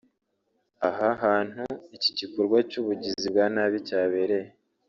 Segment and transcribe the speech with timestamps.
[0.89, 1.63] Aha hantu
[1.95, 4.49] iki gikorwa cy’ubugizi bwa nabi cyabereye